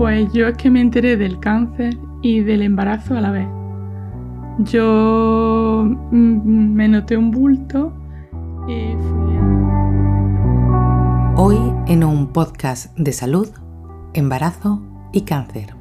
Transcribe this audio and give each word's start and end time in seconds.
Pues 0.00 0.32
yo 0.32 0.48
es 0.48 0.56
que 0.56 0.70
me 0.70 0.80
enteré 0.80 1.18
del 1.18 1.38
cáncer 1.40 1.94
y 2.22 2.40
del 2.40 2.62
embarazo 2.62 3.18
a 3.18 3.20
la 3.20 3.32
vez. 3.32 3.46
Yo 4.60 5.84
mm, 5.84 6.72
me 6.72 6.88
noté 6.88 7.18
un 7.18 7.30
bulto 7.30 7.92
y 8.66 8.96
fui 8.96 9.36
a... 9.36 11.34
Hoy 11.36 11.58
en 11.86 12.02
un 12.02 12.32
podcast 12.32 12.96
de 12.96 13.12
salud, 13.12 13.50
embarazo 14.14 14.80
y 15.12 15.20
cáncer. 15.20 15.74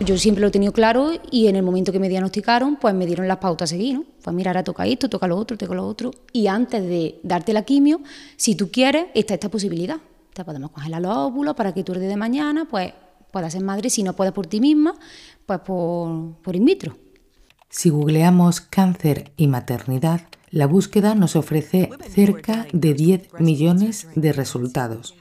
Yo 0.00 0.18
siempre 0.18 0.40
lo 0.40 0.48
he 0.48 0.50
tenido 0.50 0.72
claro 0.72 1.12
y 1.30 1.46
en 1.46 1.54
el 1.54 1.62
momento 1.62 1.92
que 1.92 2.00
me 2.00 2.08
diagnosticaron, 2.08 2.74
pues 2.74 2.96
me 2.96 3.06
dieron 3.06 3.28
las 3.28 3.36
pautas 3.36 3.70
a 3.70 3.76
seguir, 3.76 3.94
¿no? 3.94 4.04
Pues 4.24 4.34
mira, 4.34 4.50
ahora 4.50 4.64
toca 4.64 4.86
esto, 4.86 5.08
toca 5.08 5.28
lo 5.28 5.36
otro, 5.36 5.56
toca 5.56 5.72
lo 5.72 5.86
otro. 5.86 6.10
Y 6.32 6.48
antes 6.48 6.82
de 6.82 7.20
darte 7.22 7.52
la 7.52 7.62
quimio, 7.62 8.00
si 8.34 8.56
tú 8.56 8.72
quieres, 8.72 9.06
está 9.14 9.34
esta 9.34 9.48
posibilidad. 9.48 9.98
Te 10.32 10.44
podemos 10.44 10.72
congelar 10.72 11.00
los 11.00 11.16
óvulos 11.16 11.54
para 11.54 11.72
que 11.72 11.84
tú 11.84 11.92
el 11.92 12.00
día 12.00 12.08
de 12.08 12.16
mañana, 12.16 12.66
pues 12.68 12.92
puedas 13.32 13.54
ser 13.54 13.62
madre, 13.62 13.90
si 13.90 14.02
no 14.02 14.14
puedes 14.14 14.32
por 14.32 14.46
ti 14.46 14.60
misma, 14.60 14.94
pues 15.46 15.60
por, 15.60 16.36
por 16.42 16.54
in 16.54 16.64
vitro. 16.64 16.96
Si 17.68 17.88
googleamos 17.88 18.60
cáncer 18.60 19.32
y 19.36 19.48
maternidad, 19.48 20.20
la 20.50 20.66
búsqueda 20.66 21.14
nos 21.14 21.34
ofrece 21.34 21.88
cerca 22.10 22.66
de 22.74 22.92
10 22.92 23.40
millones 23.40 24.08
de 24.14 24.34
resultados. 24.34 25.16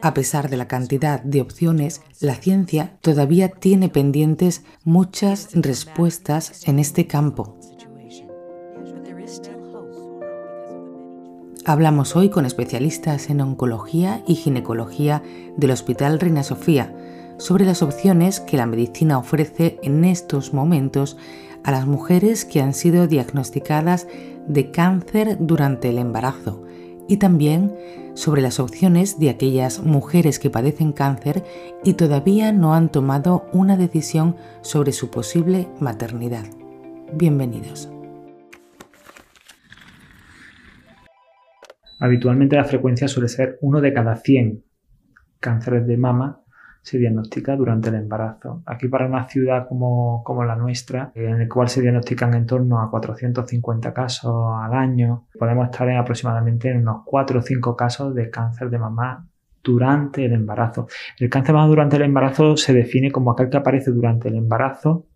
A 0.00 0.14
pesar 0.14 0.48
de 0.48 0.56
la 0.56 0.68
cantidad 0.68 1.20
de 1.20 1.40
opciones, 1.40 2.02
la 2.20 2.36
ciencia 2.36 2.96
todavía 3.00 3.48
tiene 3.48 3.88
pendientes 3.88 4.62
muchas 4.84 5.48
respuestas 5.52 6.68
en 6.68 6.78
este 6.78 7.08
campo. 7.08 7.58
Hablamos 11.64 12.14
hoy 12.14 12.30
con 12.30 12.46
especialistas 12.46 13.28
en 13.28 13.40
oncología 13.40 14.22
y 14.28 14.36
ginecología 14.36 15.24
del 15.56 15.72
Hospital 15.72 16.20
Reina 16.20 16.44
Sofía 16.44 16.94
sobre 17.38 17.64
las 17.64 17.82
opciones 17.82 18.40
que 18.40 18.56
la 18.56 18.66
medicina 18.66 19.18
ofrece 19.18 19.78
en 19.82 20.04
estos 20.04 20.54
momentos 20.54 21.16
a 21.64 21.70
las 21.70 21.86
mujeres 21.86 22.44
que 22.44 22.62
han 22.62 22.74
sido 22.74 23.06
diagnosticadas 23.06 24.06
de 24.46 24.70
cáncer 24.70 25.36
durante 25.40 25.90
el 25.90 25.98
embarazo 25.98 26.64
y 27.08 27.18
también 27.18 27.74
sobre 28.14 28.40
las 28.40 28.60
opciones 28.60 29.18
de 29.18 29.30
aquellas 29.30 29.82
mujeres 29.82 30.38
que 30.38 30.50
padecen 30.50 30.92
cáncer 30.92 31.44
y 31.84 31.94
todavía 31.94 32.52
no 32.52 32.74
han 32.74 32.90
tomado 32.90 33.46
una 33.52 33.76
decisión 33.76 34.36
sobre 34.62 34.92
su 34.92 35.10
posible 35.10 35.68
maternidad. 35.80 36.44
Bienvenidos. 37.12 37.90
Habitualmente 41.98 42.56
la 42.56 42.64
frecuencia 42.64 43.08
suele 43.08 43.28
ser 43.28 43.58
uno 43.60 43.80
de 43.80 43.92
cada 43.92 44.16
100 44.16 44.64
cánceres 45.40 45.86
de 45.86 45.96
mama 45.96 46.45
se 46.86 46.98
diagnostica 46.98 47.56
durante 47.56 47.88
el 47.88 47.96
embarazo. 47.96 48.62
Aquí 48.64 48.86
para 48.86 49.06
una 49.06 49.24
ciudad 49.24 49.66
como, 49.68 50.22
como 50.22 50.44
la 50.44 50.54
nuestra, 50.54 51.10
en 51.16 51.40
la 51.40 51.48
cual 51.48 51.68
se 51.68 51.82
diagnostican 51.82 52.32
en 52.34 52.46
torno 52.46 52.80
a 52.80 52.88
450 52.88 53.92
casos 53.92 54.54
al 54.62 54.72
año, 54.72 55.26
podemos 55.36 55.68
estar 55.68 55.88
en 55.88 55.96
aproximadamente 55.96 56.70
en 56.70 56.82
unos 56.82 57.02
4 57.04 57.40
o 57.40 57.42
5 57.42 57.76
casos 57.76 58.14
de 58.14 58.30
cáncer 58.30 58.70
de 58.70 58.78
mamá 58.78 59.26
durante 59.64 60.26
el 60.26 60.32
embarazo. 60.34 60.86
El 61.18 61.28
cáncer 61.28 61.48
de 61.48 61.52
mama 61.54 61.66
durante 61.66 61.96
el 61.96 62.02
embarazo 62.02 62.56
se 62.56 62.72
define 62.72 63.10
como 63.10 63.32
aquel 63.32 63.50
que 63.50 63.56
aparece 63.56 63.90
durante 63.90 64.28
el 64.28 64.36
embarazo 64.36 65.06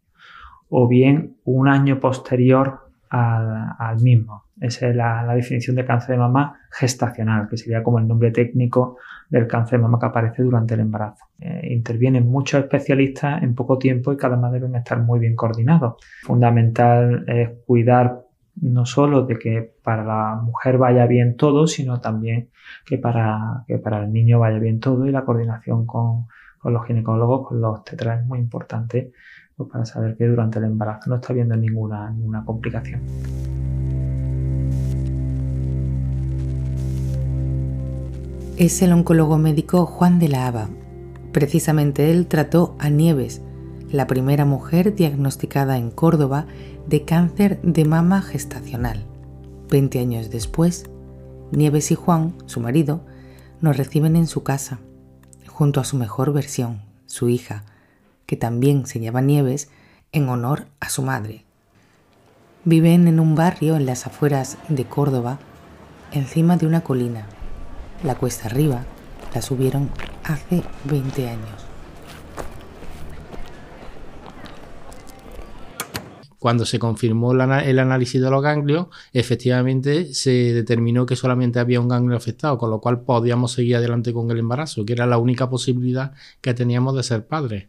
o 0.71 0.89
bien 0.89 1.37
un 1.45 1.69
año 1.69 2.01
posterior 2.01 2.81
al, 3.11 3.97
mismo. 4.01 4.47
Esa 4.61 4.89
es 4.89 4.97
la, 4.97 5.23
la, 5.23 5.35
definición 5.35 5.77
de 5.77 5.85
cáncer 5.85 6.11
de 6.11 6.19
mama 6.19 6.59
gestacional, 6.73 7.49
que 7.49 7.57
sería 7.57 7.85
como 7.85 8.01
el 8.01 8.09
nombre 8.09 8.33
técnico 8.33 8.97
del 9.31 9.47
cáncer 9.47 9.79
de 9.79 9.83
mama 9.85 9.99
que 9.99 10.07
aparece 10.07 10.43
durante 10.43 10.75
el 10.75 10.81
embarazo. 10.81 11.25
Eh, 11.39 11.69
intervienen 11.71 12.29
muchos 12.29 12.61
especialistas 12.61 13.43
en 13.43 13.55
poco 13.55 13.79
tiempo 13.79 14.13
y 14.13 14.17
cada 14.17 14.37
vez 14.37 14.61
deben 14.61 14.75
estar 14.75 15.01
muy 15.01 15.21
bien 15.21 15.37
coordinados. 15.37 15.95
Fundamental 16.23 17.25
es 17.29 17.51
cuidar 17.65 18.25
no 18.57 18.85
solo 18.85 19.25
de 19.25 19.39
que 19.39 19.73
para 19.83 20.05
la 20.05 20.41
mujer 20.43 20.77
vaya 20.77 21.07
bien 21.07 21.37
todo, 21.37 21.67
sino 21.67 22.01
también 22.01 22.51
que 22.85 22.99
para, 22.99 23.65
que 23.67 23.79
para 23.79 24.05
el 24.05 24.13
niño 24.13 24.41
vaya 24.41 24.59
bien 24.59 24.81
todo 24.81 25.07
y 25.07 25.13
la 25.13 25.25
coordinación 25.25 25.87
con, 25.87 26.27
con 26.59 26.73
los 26.73 26.85
ginecólogos, 26.87 27.49
con 27.49 27.61
los 27.61 27.85
tetras 27.85 28.21
es 28.21 28.27
muy 28.27 28.41
importante 28.41 29.13
pues, 29.57 29.71
para 29.71 29.85
saber 29.85 30.17
que 30.17 30.27
durante 30.27 30.59
el 30.59 30.65
embarazo 30.65 31.09
no 31.09 31.17
está 31.17 31.33
habiendo 31.33 31.57
ninguna, 31.57 32.11
ninguna 32.11 32.45
complicación. 32.45 33.01
Es 38.61 38.83
el 38.83 38.93
oncólogo 38.93 39.39
médico 39.39 39.87
Juan 39.87 40.19
de 40.19 40.29
la 40.29 40.47
Haba. 40.47 40.69
Precisamente 41.33 42.11
él 42.11 42.27
trató 42.27 42.77
a 42.79 42.91
Nieves, 42.91 43.41
la 43.91 44.07
primera 44.07 44.45
mujer 44.45 44.95
diagnosticada 44.95 45.79
en 45.79 45.91
Córdoba 45.91 46.45
de 46.87 47.07
cáncer 47.07 47.59
de 47.63 47.87
mama 47.87 48.21
gestacional. 48.21 49.07
Veinte 49.71 49.99
años 49.99 50.29
después, 50.29 50.91
Nieves 51.53 51.91
y 51.91 51.95
Juan, 51.95 52.35
su 52.45 52.61
marido, 52.61 53.01
nos 53.63 53.79
reciben 53.79 54.15
en 54.15 54.27
su 54.27 54.43
casa, 54.43 54.81
junto 55.49 55.81
a 55.81 55.85
su 55.85 55.97
mejor 55.97 56.35
versión, 56.35 56.83
su 57.07 57.31
hija, 57.31 57.65
que 58.27 58.37
también 58.37 58.85
se 58.85 59.01
llama 59.01 59.23
Nieves 59.23 59.71
en 60.13 60.29
honor 60.29 60.67
a 60.81 60.91
su 60.91 61.01
madre. 61.01 61.47
Viven 62.67 63.09
en 63.09 63.21
un 63.21 63.35
barrio 63.35 63.77
en 63.77 63.87
las 63.87 64.07
afueras 64.07 64.59
de 64.69 64.85
Córdoba, 64.85 65.39
encima 66.13 66.59
de 66.59 66.67
una 66.67 66.83
colina 66.83 67.27
la 68.05 68.15
cuesta 68.15 68.47
arriba 68.49 68.85
la 69.35 69.43
subieron 69.43 69.91
hace 70.25 70.63
20 70.85 71.29
años. 71.29 71.67
Cuando 76.39 76.65
se 76.65 76.79
confirmó 76.79 77.33
el 77.33 77.79
análisis 77.79 78.21
de 78.21 78.31
los 78.31 78.43
ganglios, 78.43 78.87
efectivamente 79.13 80.15
se 80.15 80.55
determinó 80.55 81.05
que 81.05 81.15
solamente 81.15 81.59
había 81.59 81.81
un 81.81 81.89
ganglio 81.89 82.17
afectado, 82.17 82.57
con 82.57 82.71
lo 82.71 82.81
cual 82.81 83.03
podíamos 83.03 83.53
seguir 83.53 83.77
adelante 83.77 84.15
con 84.15 84.31
el 84.31 84.39
embarazo, 84.39 84.87
que 84.87 84.95
era 84.95 85.05
la 85.05 85.19
única 85.19 85.51
posibilidad 85.51 86.15
que 86.41 86.55
teníamos 86.55 86.97
de 86.97 87.03
ser 87.03 87.27
padres. 87.27 87.67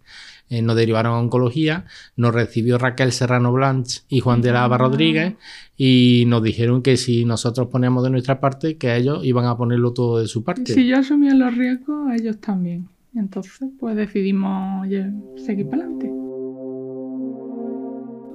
Eh, 0.52 0.62
nos 0.62 0.76
derivaron 0.76 1.14
a 1.14 1.18
oncología, 1.18 1.86
nos 2.18 2.36
recibió 2.36 2.78
Raquel 2.78 3.14
Serrano 3.14 3.54
Blanch 3.54 4.04
y 4.10 4.20
Juan 4.20 4.42
de 4.42 4.52
la 4.52 4.66
Ava 4.66 4.78
Rodríguez 4.78 5.36
y 5.78 6.26
nos 6.28 6.44
dijeron 6.44 6.82
que 6.82 6.98
si 6.98 7.24
nosotros 7.24 7.70
poníamos 7.70 8.04
de 8.04 8.10
nuestra 8.10 8.42
parte, 8.42 8.76
que 8.76 8.94
ellos 8.98 9.24
iban 9.24 9.46
a 9.46 9.56
ponerlo 9.56 9.94
todo 9.94 10.20
de 10.20 10.28
su 10.28 10.44
parte. 10.44 10.74
Si 10.74 10.86
yo 10.86 10.98
asumía 10.98 11.34
los 11.36 11.56
riesgos, 11.56 12.12
ellos 12.20 12.42
también. 12.42 12.90
Entonces, 13.16 13.70
pues 13.80 13.96
decidimos 13.96 14.90
seguir 15.38 15.70
para 15.70 15.84
adelante. 15.84 16.08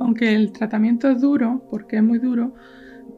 Aunque 0.00 0.34
el 0.34 0.52
tratamiento 0.52 1.10
es 1.10 1.20
duro, 1.20 1.66
porque 1.70 1.96
es 1.96 2.02
muy 2.02 2.18
duro, 2.18 2.54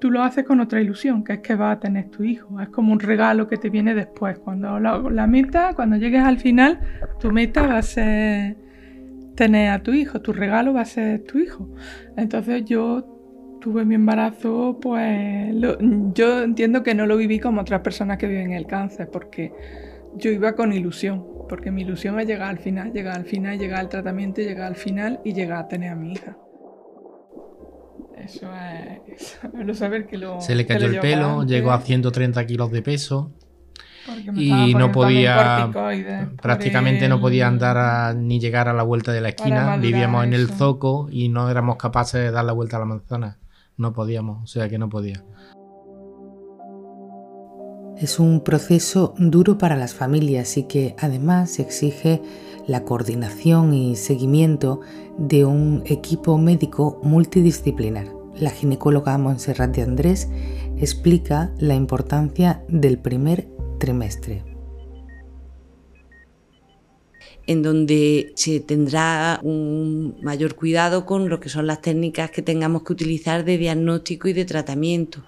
tú 0.00 0.10
lo 0.10 0.24
haces 0.24 0.44
con 0.44 0.58
otra 0.58 0.80
ilusión, 0.80 1.22
que 1.22 1.34
es 1.34 1.38
que 1.38 1.54
va 1.54 1.70
a 1.70 1.78
tener 1.78 2.10
tu 2.10 2.24
hijo. 2.24 2.60
Es 2.60 2.68
como 2.70 2.92
un 2.92 2.98
regalo 2.98 3.46
que 3.46 3.58
te 3.58 3.70
viene 3.70 3.94
después. 3.94 4.40
Cuando 4.40 4.80
la, 4.80 4.98
la 4.98 5.28
meta, 5.28 5.72
cuando 5.76 5.96
llegues 5.96 6.24
al 6.24 6.40
final, 6.40 6.80
tu 7.20 7.30
meta 7.30 7.64
va 7.64 7.78
a 7.78 7.82
ser 7.82 8.67
tener 9.38 9.70
a 9.70 9.84
tu 9.84 9.92
hijo, 9.92 10.20
tu 10.20 10.32
regalo 10.32 10.74
va 10.74 10.80
a 10.80 10.84
ser 10.84 11.22
tu 11.22 11.38
hijo. 11.38 11.68
Entonces 12.16 12.64
yo 12.64 13.58
tuve 13.60 13.84
mi 13.84 13.94
embarazo, 13.94 14.80
pues 14.82 15.54
yo 16.12 16.42
entiendo 16.42 16.82
que 16.82 16.96
no 16.96 17.06
lo 17.06 17.16
viví 17.16 17.38
como 17.38 17.60
otras 17.60 17.80
personas 17.82 18.18
que 18.18 18.26
viven 18.26 18.52
el 18.52 18.66
cáncer, 18.66 19.08
porque 19.12 19.52
yo 20.16 20.32
iba 20.32 20.56
con 20.56 20.72
ilusión, 20.72 21.24
porque 21.48 21.70
mi 21.70 21.82
ilusión 21.82 22.18
es 22.18 22.26
llegar 22.26 22.48
al 22.48 22.58
final, 22.58 22.92
llegar 22.92 23.16
al 23.16 23.26
final, 23.26 23.56
llegar 23.56 23.78
al 23.78 23.88
tratamiento, 23.88 24.40
llegar 24.40 24.66
al 24.66 24.76
final 24.76 25.20
y 25.24 25.32
llegar 25.34 25.58
a 25.58 25.68
tener 25.68 25.92
a 25.92 25.94
mi 25.94 26.14
hija. 26.14 26.36
Eso 28.16 28.50
es, 29.06 29.38
lo 29.54 29.72
saber 29.72 30.08
que 30.08 30.18
lo... 30.18 30.40
Se 30.40 30.56
le 30.56 30.66
cayó 30.66 30.88
el 30.88 30.98
pelo, 30.98 31.44
llegó 31.44 31.70
a 31.70 31.80
130 31.80 32.44
kilos 32.44 32.72
de 32.72 32.82
peso 32.82 33.32
y 34.34 34.74
no 34.74 34.92
podía 34.92 35.70
prácticamente 36.40 37.08
no 37.08 37.20
podía 37.20 37.46
andar 37.46 38.14
ni 38.16 38.40
llegar 38.40 38.68
a 38.68 38.72
la 38.72 38.82
vuelta 38.82 39.12
de 39.12 39.20
la 39.20 39.30
esquina. 39.30 39.76
vivíamos 39.76 40.24
en 40.24 40.32
el 40.32 40.48
zoco 40.48 41.08
y 41.10 41.28
no 41.28 41.50
éramos 41.50 41.76
capaces 41.76 42.20
de 42.20 42.30
dar 42.30 42.44
la 42.44 42.52
vuelta 42.52 42.76
a 42.76 42.80
la 42.80 42.86
manzana 42.86 43.38
no 43.76 43.92
podíamos 43.92 44.42
o 44.42 44.46
sea 44.46 44.68
que 44.68 44.78
no 44.78 44.88
podía. 44.88 45.24
Es 47.96 48.20
un 48.20 48.42
proceso 48.42 49.14
duro 49.18 49.58
para 49.58 49.74
las 49.74 49.92
familias 49.92 50.56
y 50.56 50.64
que 50.64 50.94
además 51.00 51.58
exige 51.58 52.22
la 52.68 52.84
coordinación 52.84 53.74
y 53.74 53.96
seguimiento 53.96 54.80
de 55.16 55.44
un 55.44 55.82
equipo 55.84 56.38
médico 56.38 57.00
multidisciplinar. 57.02 58.06
La 58.38 58.50
ginecóloga 58.50 59.18
Montserrat 59.18 59.74
de 59.74 59.82
Andrés 59.82 60.28
explica 60.76 61.50
la 61.58 61.74
importancia 61.74 62.62
del 62.68 62.98
primer 62.98 63.48
trimestre 63.78 64.58
en 67.48 67.62
donde 67.62 68.32
se 68.36 68.60
tendrá 68.60 69.40
un 69.42 70.18
mayor 70.22 70.54
cuidado 70.54 71.06
con 71.06 71.30
lo 71.30 71.40
que 71.40 71.48
son 71.48 71.66
las 71.66 71.80
técnicas 71.80 72.30
que 72.30 72.42
tengamos 72.42 72.82
que 72.82 72.92
utilizar 72.92 73.42
de 73.42 73.56
diagnóstico 73.56 74.28
y 74.28 74.34
de 74.34 74.44
tratamiento. 74.44 75.24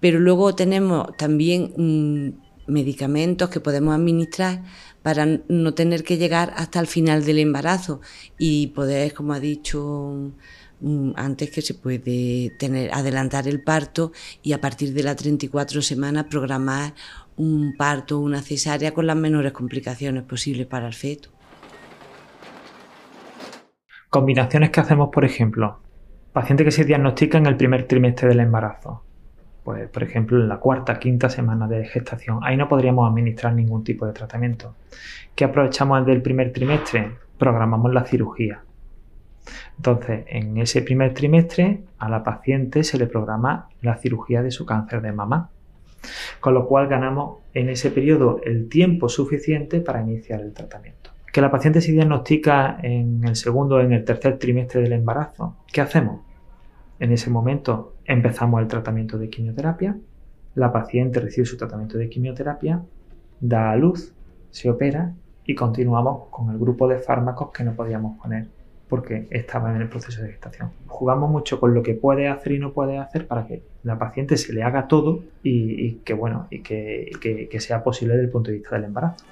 Pero 0.00 0.18
luego 0.18 0.54
tenemos 0.54 1.14
también 1.18 2.40
medicamentos 2.66 3.50
que 3.50 3.60
podemos 3.60 3.94
administrar 3.94 4.62
para 5.02 5.26
no 5.26 5.74
tener 5.74 6.04
que 6.04 6.16
llegar 6.16 6.54
hasta 6.56 6.80
el 6.80 6.86
final 6.86 7.22
del 7.22 7.38
embarazo 7.38 8.00
y 8.38 8.68
poder, 8.68 9.12
como 9.12 9.34
ha 9.34 9.40
dicho 9.40 10.32
mm, 10.80 11.12
antes 11.16 11.50
que 11.50 11.60
se 11.60 11.74
puede 11.74 12.54
tener 12.58 12.94
adelantar 12.94 13.46
el 13.46 13.62
parto 13.62 14.12
y 14.42 14.52
a 14.54 14.60
partir 14.62 14.94
de 14.94 15.02
las 15.02 15.16
34 15.16 15.82
semanas 15.82 16.26
programar 16.30 16.94
un 17.40 17.74
parto 17.74 18.18
una 18.18 18.42
cesárea 18.42 18.92
con 18.92 19.06
las 19.06 19.16
menores 19.16 19.52
complicaciones 19.52 20.24
posibles 20.24 20.66
para 20.66 20.86
el 20.86 20.92
feto. 20.92 21.30
Combinaciones 24.10 24.68
que 24.68 24.80
hacemos, 24.80 25.08
por 25.10 25.24
ejemplo, 25.24 25.80
paciente 26.34 26.64
que 26.64 26.70
se 26.70 26.84
diagnostica 26.84 27.38
en 27.38 27.46
el 27.46 27.56
primer 27.56 27.86
trimestre 27.86 28.28
del 28.28 28.40
embarazo, 28.40 29.02
pues 29.64 29.88
por 29.88 30.02
ejemplo 30.02 30.36
en 30.36 30.48
la 30.48 30.58
cuarta, 30.58 30.98
quinta 30.98 31.30
semana 31.30 31.66
de 31.66 31.86
gestación, 31.86 32.40
ahí 32.42 32.58
no 32.58 32.68
podríamos 32.68 33.08
administrar 33.08 33.54
ningún 33.54 33.84
tipo 33.84 34.04
de 34.04 34.12
tratamiento. 34.12 34.74
¿Qué 35.34 35.44
aprovechamos 35.44 36.04
del 36.04 36.20
primer 36.20 36.52
trimestre? 36.52 37.12
Programamos 37.38 37.94
la 37.94 38.04
cirugía. 38.04 38.62
Entonces, 39.78 40.26
en 40.26 40.58
ese 40.58 40.82
primer 40.82 41.14
trimestre 41.14 41.84
a 41.98 42.10
la 42.10 42.22
paciente 42.22 42.84
se 42.84 42.98
le 42.98 43.06
programa 43.06 43.70
la 43.80 43.96
cirugía 43.96 44.42
de 44.42 44.50
su 44.50 44.66
cáncer 44.66 45.00
de 45.00 45.12
mama. 45.12 45.48
Con 46.40 46.54
lo 46.54 46.66
cual 46.66 46.88
ganamos 46.88 47.38
en 47.54 47.68
ese 47.68 47.90
periodo 47.90 48.40
el 48.44 48.68
tiempo 48.68 49.08
suficiente 49.08 49.80
para 49.80 50.02
iniciar 50.02 50.40
el 50.40 50.52
tratamiento. 50.52 51.10
Que 51.32 51.40
la 51.40 51.50
paciente 51.50 51.80
se 51.80 51.92
diagnostica 51.92 52.78
en 52.82 53.24
el 53.24 53.36
segundo 53.36 53.76
o 53.76 53.80
en 53.80 53.92
el 53.92 54.04
tercer 54.04 54.38
trimestre 54.38 54.80
del 54.80 54.92
embarazo. 54.92 55.56
¿Qué 55.72 55.80
hacemos? 55.80 56.22
En 56.98 57.12
ese 57.12 57.30
momento 57.30 57.94
empezamos 58.04 58.60
el 58.60 58.68
tratamiento 58.68 59.16
de 59.16 59.30
quimioterapia, 59.30 59.96
la 60.54 60.72
paciente 60.72 61.20
recibe 61.20 61.46
su 61.46 61.56
tratamiento 61.56 61.96
de 61.96 62.08
quimioterapia, 62.08 62.82
da 63.40 63.70
a 63.70 63.76
luz, 63.76 64.12
se 64.50 64.68
opera 64.68 65.14
y 65.44 65.54
continuamos 65.54 66.28
con 66.30 66.50
el 66.50 66.58
grupo 66.58 66.88
de 66.88 66.98
fármacos 66.98 67.50
que 67.52 67.64
no 67.64 67.74
podíamos 67.74 68.18
poner 68.20 68.48
porque 68.90 69.28
estaba 69.30 69.74
en 69.74 69.80
el 69.80 69.88
proceso 69.88 70.20
de 70.20 70.28
gestación. 70.28 70.70
Jugamos 70.86 71.30
mucho 71.30 71.60
con 71.60 71.72
lo 71.72 71.82
que 71.82 71.94
puede 71.94 72.28
hacer 72.28 72.52
y 72.52 72.58
no 72.58 72.72
puede 72.72 72.98
hacer 72.98 73.26
para 73.26 73.46
que 73.46 73.62
la 73.84 73.98
paciente 73.98 74.36
se 74.36 74.52
le 74.52 74.64
haga 74.64 74.88
todo 74.88 75.22
y, 75.42 75.92
que 76.04 76.12
bueno 76.12 76.48
y 76.50 76.62
que, 76.62 77.48
que 77.50 77.60
sea 77.60 77.82
posible 77.82 78.14
desde 78.14 78.26
el 78.26 78.32
punto 78.32 78.50
de 78.50 78.58
vista 78.58 78.74
del 78.74 78.84
embarazo. 78.84 79.24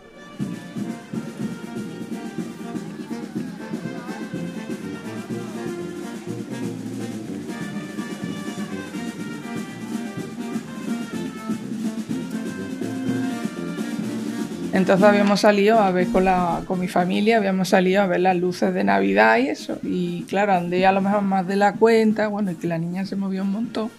Entonces 14.78 15.04
habíamos 15.04 15.40
salido 15.40 15.80
a 15.80 15.90
ver 15.90 16.06
con, 16.06 16.24
la, 16.24 16.62
con 16.66 16.78
mi 16.78 16.86
familia, 16.86 17.38
habíamos 17.38 17.68
salido 17.68 18.00
a 18.00 18.06
ver 18.06 18.20
las 18.20 18.36
luces 18.36 18.72
de 18.72 18.84
Navidad 18.84 19.36
y 19.38 19.48
eso. 19.48 19.78
Y 19.82 20.22
claro, 20.28 20.52
andé 20.52 20.86
a 20.86 20.92
lo 20.92 21.00
mejor 21.00 21.22
más 21.22 21.46
de 21.48 21.56
la 21.56 21.74
cuenta, 21.74 22.28
bueno, 22.28 22.52
y 22.52 22.54
que 22.54 22.68
la 22.68 22.78
niña 22.78 23.04
se 23.04 23.16
movió 23.16 23.42
un 23.42 23.50
montón. 23.50 23.90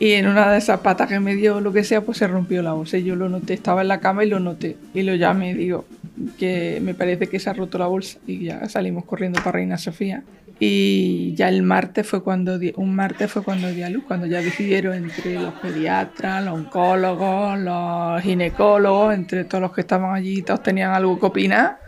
Y 0.00 0.12
en 0.12 0.26
una 0.26 0.50
de 0.50 0.58
esas 0.58 0.80
patas 0.80 1.08
que 1.08 1.20
me 1.20 1.34
dio 1.34 1.60
lo 1.60 1.72
que 1.72 1.84
sea, 1.84 2.00
pues 2.00 2.18
se 2.18 2.26
rompió 2.26 2.62
la 2.62 2.72
bolsa. 2.72 2.96
Y 2.96 3.04
yo 3.04 3.16
lo 3.16 3.28
noté, 3.28 3.52
estaba 3.52 3.82
en 3.82 3.88
la 3.88 4.00
cama 4.00 4.24
y 4.24 4.28
lo 4.28 4.40
noté. 4.40 4.76
Y 4.94 5.02
lo 5.02 5.14
llamé, 5.14 5.54
digo, 5.54 5.84
que 6.38 6.80
me 6.82 6.94
parece 6.94 7.26
que 7.26 7.38
se 7.38 7.50
ha 7.50 7.52
roto 7.52 7.76
la 7.78 7.86
bolsa. 7.86 8.18
Y 8.26 8.44
ya 8.44 8.66
salimos 8.68 9.04
corriendo 9.04 9.40
para 9.40 9.52
Reina 9.52 9.76
Sofía. 9.76 10.22
Y 10.60 11.34
ya 11.34 11.48
el 11.48 11.62
martes 11.62 12.06
fue 12.06 12.22
cuando 12.22 12.58
di, 12.58 12.72
un 12.76 12.94
martes 12.94 13.30
fue 13.30 13.44
cuando 13.44 13.68
di 13.68 13.82
a 13.82 13.90
luz, 13.90 14.04
cuando 14.04 14.26
ya 14.26 14.42
decidieron 14.42 14.94
entre 14.94 15.34
los 15.34 15.54
pediatras, 15.54 16.44
los 16.44 16.54
oncólogos, 16.54 17.58
los 17.60 18.20
ginecólogos, 18.22 19.14
entre 19.14 19.44
todos 19.44 19.62
los 19.62 19.72
que 19.72 19.82
estaban 19.82 20.14
allí, 20.14 20.42
todos 20.42 20.62
tenían 20.62 20.92
algo 20.92 21.20
que 21.20 21.26
opinar, 21.26 21.78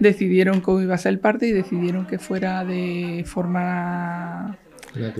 decidieron 0.00 0.60
cómo 0.60 0.82
iba 0.82 0.94
a 0.94 0.98
ser 0.98 1.12
el 1.12 1.18
parto 1.18 1.46
y 1.46 1.52
decidieron 1.52 2.06
que 2.06 2.18
fuera 2.18 2.62
de 2.64 3.24
forma 3.26 4.58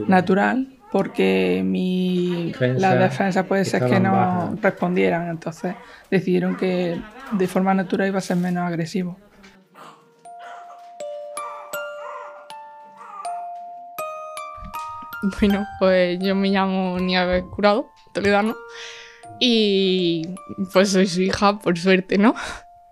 natural, 0.06 0.68
porque 0.92 1.62
mi 1.64 2.52
la 2.76 2.96
defensa 2.96 3.44
puede 3.44 3.64
ser 3.64 3.86
que 3.86 3.98
no 3.98 4.58
respondieran, 4.60 5.30
entonces 5.30 5.74
decidieron 6.10 6.56
que 6.56 7.00
de 7.32 7.46
forma 7.46 7.72
natural 7.72 8.08
iba 8.08 8.18
a 8.18 8.22
ser 8.22 8.36
menos 8.36 8.66
agresivo. 8.66 9.16
Bueno, 15.40 15.66
pues 15.78 16.18
yo 16.20 16.34
me 16.34 16.48
llamo 16.48 16.98
Nieves 16.98 17.44
Curado, 17.44 17.90
toledano, 18.12 18.56
y 19.38 20.22
pues 20.72 20.90
soy 20.90 21.06
su 21.06 21.22
hija, 21.22 21.58
por 21.58 21.78
suerte, 21.78 22.18
¿no? 22.18 22.34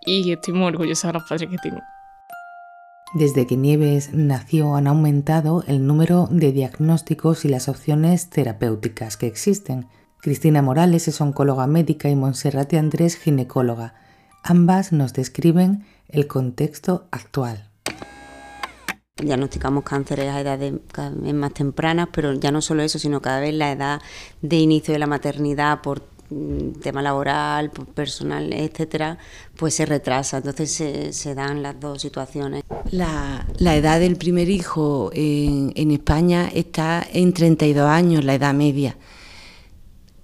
Y 0.05 0.33
estoy 0.33 0.55
muy 0.55 0.67
orgullosa 0.67 1.09
de 1.09 1.15
los 1.15 1.23
padres 1.29 1.51
que 1.51 1.59
tengo. 1.59 1.81
Desde 3.15 3.47
que 3.47 3.57
Nieves 3.57 4.13
nació 4.13 4.77
han 4.77 4.87
aumentado 4.87 5.65
el 5.67 5.87
número 5.87 6.29
de 6.31 6.53
diagnósticos 6.53 7.45
y 7.45 7.49
las 7.49 7.69
opciones 7.69 8.29
terapéuticas 8.29 9.17
que 9.17 9.27
existen. 9.27 9.89
Cristina 10.21 10.61
Morales 10.61 11.09
es 11.09 11.21
oncóloga 11.21 11.67
médica 11.67 12.11
y 12.11 12.17
Monserrate 12.17 12.79
Andrés 12.79 13.17
ginecóloga. 13.17 13.95
Ambas 14.43 14.93
nos 14.93 15.15
describen 15.15 15.85
el 16.09 16.27
contexto 16.27 17.09
actual 17.11 17.68
diagnosticamos 19.23 19.85
cánceres 19.85 20.29
a 20.29 20.41
edades 20.41 20.75
cada 20.93 21.11
vez 21.11 21.35
más 21.35 21.53
tempranas, 21.53 22.09
pero 22.13 22.33
ya 22.35 22.51
no 22.51 22.61
solo 22.61 22.83
eso, 22.83 22.99
sino 22.99 23.21
cada 23.21 23.41
vez 23.41 23.55
la 23.55 23.73
edad 23.73 24.01
de 24.43 24.57
inicio 24.57 24.93
de 24.93 24.99
la 24.99 25.07
maternidad 25.07 25.81
por 25.83 26.03
mm, 26.31 26.81
tema 26.81 27.03
laboral, 27.03 27.71
personal, 27.71 28.53
etcétera, 28.53 29.19
pues 29.57 29.75
se 29.75 29.87
retrasa. 29.87 30.39
Entonces 30.39 31.17
se, 31.17 31.35
dan 31.35 31.63
las 31.63 31.79
dos 31.79 32.03
situaciones. 32.03 32.65
La, 32.91 33.47
edad 33.59 34.01
del 34.01 34.17
primer 34.17 34.49
hijo 34.49 35.11
en, 35.13 35.73
en, 35.75 35.91
España 35.91 36.49
está 36.55 37.07
en 37.13 37.33
32 37.33 37.89
años, 37.89 38.25
la 38.25 38.35
edad 38.35 38.55
media. 38.55 38.97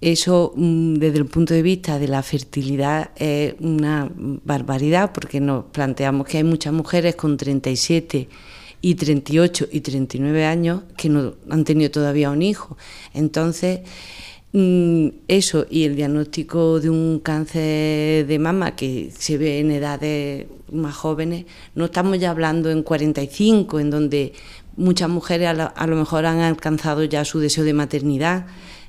Eso, 0.00 0.52
mm, 0.55 0.96
desde 0.96 1.17
el 1.17 1.26
punto 1.26 1.55
de 1.55 1.62
vista 1.62 1.99
de 1.99 2.08
la 2.08 2.23
fertilidad, 2.23 3.12
es 3.17 3.55
una 3.61 4.11
barbaridad, 4.14 5.12
porque 5.12 5.41
nos 5.41 5.64
planteamos 5.73 6.26
que 6.26 6.37
hay 6.37 6.44
muchas 6.44 6.75
mujeres 6.75 7.17
con 7.17 7.38
37 7.38 8.29
y 8.85 8.97
38 8.97 9.69
y 9.73 9.81
39 9.81 10.45
años 10.45 10.83
que 10.99 11.09
no 11.09 11.37
han 11.49 11.65
tenido 11.65 11.91
todavía 11.91 12.31
un 12.31 12.43
hijo. 12.43 12.77
Entonces, 13.15 13.81
mm, 14.53 15.09
eso 15.27 15.67
y 15.71 15.85
el 15.85 15.97
diagnóstico 15.97 16.81
de 16.81 16.91
un 16.91 17.19
cáncer 17.21 18.27
de 18.27 18.39
mama 18.39 18.77
que 18.77 19.11
se 19.19 19.39
ve 19.39 19.61
en 19.61 19.71
edades 19.71 20.49
más 20.71 20.95
jóvenes, 20.95 21.47
no 21.75 21.87
estamos 21.87 22.19
ya 22.19 22.31
hablando 22.31 22.70
en 22.70 22.82
45, 22.82 23.81
en 23.81 23.89
donde 23.89 24.35
muchas 24.77 25.08
mujeres 25.08 25.49
a 25.49 25.87
lo, 25.87 25.97
mejor 25.97 26.27
han 26.27 26.41
alcanzado 26.41 27.05
ya 27.05 27.25
su 27.25 27.39
deseo 27.39 27.65
de 27.65 27.73
maternidad. 27.73 28.44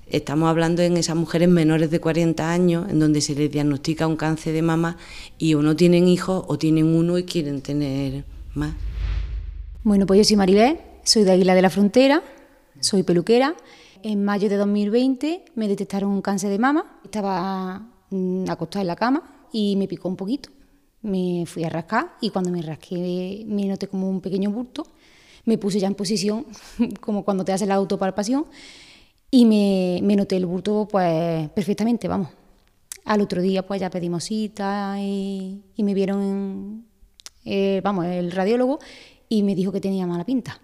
Estamos 0.10 0.50
hablando 0.50 0.82
en 0.82 0.98
esas 0.98 1.16
mujeres 1.16 1.48
menores 1.48 1.90
de 1.90 2.02
40 2.02 2.52
años, 2.52 2.90
en 2.90 3.00
donde 3.00 3.22
se 3.22 3.34
les 3.34 3.50
diagnostica 3.50 4.08
un 4.08 4.18
cáncer 4.18 4.52
de 4.52 4.62
mama 4.62 4.98
y 5.38 5.54
o 5.54 5.62
no 5.62 5.74
tienen 5.78 6.10
hijos 6.10 6.44
o 6.50 6.58
tienen 6.58 6.88
uno 6.94 7.18
y 7.18 7.24
quieren 7.24 7.62
tener 7.62 8.26
más. 8.56 8.74
Bueno, 9.86 10.08
pues 10.08 10.18
yo 10.18 10.24
soy 10.24 10.36
Maribel, 10.36 10.80
soy 11.04 11.26
de 11.26 11.32
Águila 11.34 11.54
de 11.54 11.62
la 11.62 11.70
Frontera, 11.70 12.24
soy 12.80 13.04
peluquera. 13.04 13.54
En 14.02 14.26
mayo 14.26 14.50
de 14.50 14.58
2020 14.58 15.46
me 15.54 15.68
detectaron 15.68 16.10
un 16.10 16.24
cáncer 16.24 16.50
de 16.50 16.58
mama. 16.58 17.00
Estaba 17.04 17.88
mm, 18.10 18.50
acostada 18.50 18.82
en 18.82 18.88
la 18.88 18.96
cama 18.96 19.48
y 19.54 19.76
me 19.76 19.88
picó 19.88 20.10
un 20.10 20.16
poquito. 20.16 20.50
Me 21.04 21.44
fui 21.46 21.66
a 21.66 21.70
rascar 21.70 22.16
y 22.20 22.32
cuando 22.32 22.50
me 22.50 22.64
rasqué 22.64 23.46
me 23.48 23.68
noté 23.68 23.88
como 23.88 24.10
un 24.10 24.22
pequeño 24.22 24.50
bulto. 24.50 24.88
Me 25.46 25.60
puse 25.60 25.80
ya 25.80 25.86
en 25.86 25.94
posición, 25.94 26.48
como 27.00 27.24
cuando 27.24 27.46
te 27.46 27.54
haces 27.54 27.68
la 27.68 27.76
autopalpación, 27.76 28.48
y 29.30 29.46
me, 29.46 30.16
noté 30.16 30.38
el 30.38 30.48
bulto 30.48 30.88
pues 30.90 31.48
perfectamente, 31.52 32.08
vamos. 32.08 32.30
Al 33.04 33.22
otro 33.22 33.40
día 33.40 33.68
pues 33.68 33.82
ya 33.82 33.92
pedimos 33.92 34.24
cita 34.24 34.96
y, 35.00 35.62
me 35.78 35.94
vieron, 35.94 36.88
eh, 37.46 37.82
vamos, 37.84 38.06
el 38.06 38.32
radiólogo 38.32 38.80
y 39.30 39.44
me 39.44 39.56
dijo 39.56 39.72
que 39.72 39.82
tenía 39.82 40.08
mala 40.08 40.26
pinta. 40.26 40.60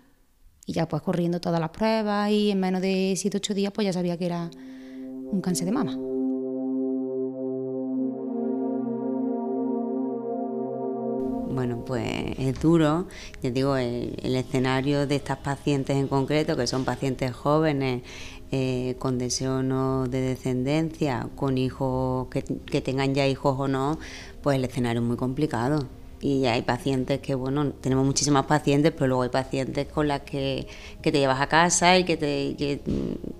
Y 0.66 0.74
ya 0.74 0.88
pues 0.88 1.02
corriendo 1.02 1.42
todas 1.42 1.60
las 1.60 1.72
pruebas 1.72 2.30
y 2.32 2.52
en 2.52 2.60
menos 2.60 2.82
de 2.82 3.14
7 3.18 3.38
8 3.38 3.54
días 3.54 3.74
pues 3.74 3.86
ya 3.86 3.94
sabía 3.94 4.18
que 4.18 4.26
era 4.26 4.50
un 5.32 5.42
cáncer 5.42 5.66
de 5.66 5.72
mama. 5.72 5.98
Bueno, 11.54 11.84
pues 11.86 12.40
es 12.40 12.60
duro, 12.62 13.08
ya 13.44 13.52
digo, 13.52 13.76
el, 13.76 14.36
escenario 14.36 15.06
de 15.06 15.18
estas 15.18 15.38
pacientes 15.38 15.98
en 15.98 16.08
concreto, 16.08 16.56
que 16.56 16.66
son 16.66 16.86
pacientes 16.86 17.34
jóvenes, 17.34 18.04
eh, 18.52 18.96
con 19.00 19.18
deseo 19.18 19.62
no 19.62 20.08
de 20.08 20.22
descendencia, 20.22 21.28
con 21.36 21.58
hijos 21.58 22.30
que, 22.30 22.44
que 22.44 22.82
tengan 22.82 23.14
ya 23.14 23.28
hijos 23.28 23.56
o 23.60 23.68
no, 23.68 24.00
pues 24.42 24.56
el 24.58 24.64
escenario 24.64 25.02
es 25.02 25.08
muy 25.08 25.18
complicado 25.18 25.88
y 26.22 26.46
hay 26.46 26.62
pacientes 26.62 27.20
que, 27.20 27.36
bueno, 27.36 27.72
tenemos 27.74 28.06
muchísimas 28.06 28.46
pacientes, 28.46 28.92
pero 28.92 29.08
luego 29.08 29.24
hay 29.24 29.30
pacientes 29.30 29.88
con 29.88 30.08
las 30.08 30.22
que, 30.22 30.68
te 31.02 31.12
llevas 31.12 31.42
a 31.42 31.48
casa 31.48 31.98
y 31.98 32.04
que 32.04 32.16
te, 32.16 32.82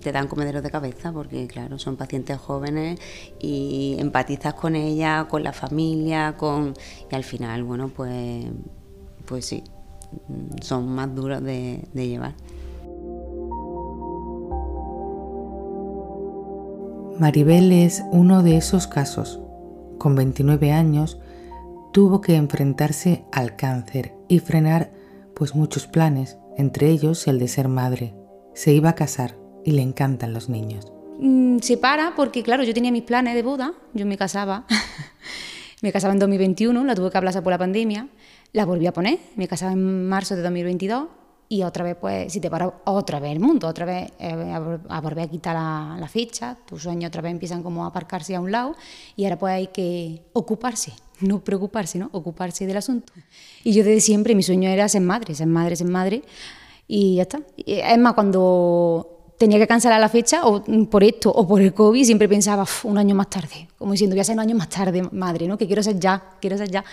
te 0.00 0.12
dan 0.12 0.26
comederos 0.26 0.62
de 0.62 0.70
cabeza, 0.70 1.12
porque 1.12 1.46
claro, 1.46 1.78
son 1.78 1.96
pacientes 1.96 2.38
jóvenes 2.38 3.00
y 3.40 3.96
empatizas 3.98 4.54
con 4.54 4.76
ella, 4.76 5.26
con 5.28 5.44
la 5.44 5.52
familia, 5.52 6.36
con 6.36 6.74
y 7.10 7.14
al 7.14 7.24
final, 7.24 7.62
bueno, 7.62 7.88
pues, 7.88 8.46
pues 9.26 9.46
sí, 9.46 9.62
son 10.60 10.88
más 10.88 11.14
duros 11.14 11.42
de 11.42 11.86
llevar. 11.94 12.34
Maribel 17.18 17.70
es 17.70 18.02
uno 18.10 18.42
de 18.42 18.56
esos 18.56 18.88
casos. 18.88 19.38
Con 19.98 20.16
29 20.16 20.72
años, 20.72 21.20
tuvo 21.92 22.22
que 22.22 22.36
enfrentarse 22.36 23.24
al 23.30 23.54
cáncer 23.54 24.14
y 24.28 24.38
frenar 24.38 24.90
pues 25.34 25.54
muchos 25.54 25.86
planes, 25.86 26.38
entre 26.56 26.88
ellos 26.88 27.28
el 27.28 27.38
de 27.38 27.48
ser 27.48 27.68
madre. 27.68 28.14
Se 28.54 28.72
iba 28.72 28.90
a 28.90 28.94
casar 28.94 29.36
y 29.64 29.72
le 29.72 29.82
encantan 29.82 30.32
los 30.32 30.48
niños. 30.48 30.92
Mm, 31.18 31.58
se 31.58 31.76
para 31.76 32.14
porque, 32.14 32.42
claro, 32.42 32.64
yo 32.64 32.74
tenía 32.74 32.90
mis 32.90 33.02
planes 33.02 33.34
de 33.34 33.42
boda, 33.42 33.74
yo 33.92 34.06
me 34.06 34.16
casaba, 34.16 34.66
me 35.82 35.92
casaba 35.92 36.14
en 36.14 36.18
2021, 36.18 36.84
la 36.84 36.94
tuve 36.94 37.10
que 37.10 37.18
aplazar 37.18 37.42
por 37.42 37.52
la 37.52 37.58
pandemia, 37.58 38.08
la 38.52 38.64
volví 38.64 38.86
a 38.86 38.92
poner, 38.92 39.18
me 39.36 39.46
casaba 39.46 39.72
en 39.72 40.08
marzo 40.08 40.34
de 40.34 40.42
2022 40.42 41.08
y 41.48 41.62
otra 41.62 41.84
vez, 41.84 41.96
pues, 42.00 42.32
si 42.32 42.40
te 42.40 42.48
para 42.48 42.72
otra 42.84 43.20
vez 43.20 43.32
el 43.32 43.40
mundo, 43.40 43.68
otra 43.68 43.84
vez 43.84 44.10
eh, 44.18 44.52
a, 44.88 45.00
volver 45.00 45.24
a 45.24 45.28
quitar 45.28 45.54
la, 45.54 45.96
la, 46.00 46.08
fecha, 46.08 46.56
tus 46.66 46.82
sueños 46.82 47.08
otra 47.08 47.20
vez 47.20 47.32
empiezan 47.32 47.62
como 47.62 47.84
a 47.84 47.88
aparcarse 47.88 48.34
a 48.34 48.40
un 48.40 48.50
lado 48.50 48.74
y 49.16 49.24
ahora 49.24 49.38
pues 49.38 49.52
hay 49.52 49.66
que 49.66 50.22
ocuparse, 50.32 50.94
no 51.20 51.42
preocuparse, 51.44 51.98
¿no? 51.98 52.08
Ocuparse 52.12 52.66
del 52.66 52.76
asunto. 52.76 53.12
Y 53.64 53.72
yo 53.72 53.84
desde 53.84 54.00
siempre, 54.00 54.34
mi 54.34 54.42
sueño 54.42 54.68
era 54.68 54.88
ser 54.88 55.02
madre, 55.02 55.34
ser 55.34 55.46
madre, 55.46 55.76
ser 55.76 55.88
madre 55.88 56.22
y 56.88 57.16
ya 57.16 57.22
está. 57.22 57.40
Es 57.56 57.98
más, 57.98 58.14
cuando 58.14 59.34
tenía 59.38 59.58
que 59.58 59.66
cancelar 59.66 60.00
la 60.00 60.08
fecha, 60.08 60.46
o 60.46 60.62
por 60.88 61.02
esto 61.02 61.30
o 61.30 61.46
por 61.46 61.60
el 61.60 61.74
COVID, 61.74 62.04
siempre 62.04 62.28
pensaba, 62.28 62.64
un 62.84 62.98
año 62.98 63.14
más 63.14 63.28
tarde, 63.28 63.68
como 63.78 63.92
diciendo, 63.92 64.14
voy 64.14 64.20
a 64.20 64.24
ser 64.24 64.34
un 64.34 64.40
año 64.40 64.54
más 64.54 64.68
tarde 64.68 65.02
madre, 65.10 65.48
¿no? 65.48 65.58
Que 65.58 65.66
quiero 65.66 65.82
ser 65.82 65.98
ya, 65.98 66.36
quiero 66.40 66.56
ser 66.56 66.70
ya. 66.70 66.84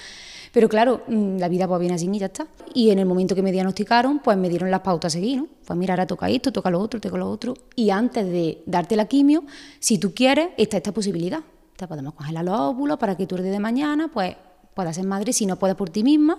Pero 0.51 0.67
claro, 0.67 1.03
mm, 1.07 1.37
la 1.37 1.47
vida 1.47 1.67
pues 1.67 1.79
viene 1.79 1.95
así 1.95 2.09
y 2.11 2.17
ya 2.17 2.25
está. 2.25 2.47
Y 2.73 2.89
en 2.89 2.99
el 2.99 3.05
momento 3.05 3.35
que 3.35 3.43
me 3.43 3.51
diagnosticaron, 3.51 4.19
pues 4.19 4.37
me 4.37 4.49
dieron 4.49 4.71
las 4.71 4.81
pautas 4.81 5.13
a 5.13 5.17
seguir, 5.17 5.37
¿no? 5.37 5.47
Pues 5.65 5.77
mira, 5.77 5.93
ahora 5.93 6.07
toca 6.07 6.27
esto, 6.29 6.51
toca 6.51 6.69
lo 6.69 6.79
otro, 6.79 6.99
toca 6.99 7.17
lo 7.17 7.29
otro. 7.29 7.53
Y 7.75 7.91
antes 7.91 8.25
de 8.25 8.63
darte 8.65 8.95
la 8.95 9.05
quimio, 9.05 9.43
si 9.79 9.99
tú 9.99 10.13
quieres, 10.13 10.49
está 10.57 10.77
esta 10.77 10.91
posibilidad. 10.91 11.41
Te 11.79 11.87
podemos 11.87 12.13
congelar 12.13 12.43
los 12.43 12.59
óvulos 12.59 12.97
para 12.97 13.15
que 13.15 13.25
tú 13.25 13.37
el 13.37 13.43
día 13.43 13.53
de 13.53 13.59
mañana, 13.59 14.09
pues 14.11 14.35
puedas 14.73 14.93
ser 14.93 15.05
madre, 15.05 15.31
si 15.31 15.45
no 15.45 15.57
puedes 15.57 15.77
por 15.77 15.89
ti 15.89 16.03
misma, 16.03 16.37